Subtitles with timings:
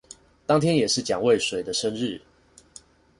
[0.47, 2.19] 當天也是蔣渭水的生日